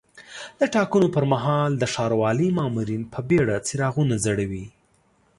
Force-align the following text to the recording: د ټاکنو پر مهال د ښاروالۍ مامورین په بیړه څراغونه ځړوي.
د 0.59 0.61
ټاکنو 0.75 1.07
پر 1.15 1.23
مهال 1.33 1.71
د 1.77 1.83
ښاروالۍ 1.93 2.49
مامورین 2.57 3.03
په 3.13 3.19
بیړه 3.29 3.55
څراغونه 3.67 4.15
ځړوي. 4.25 4.65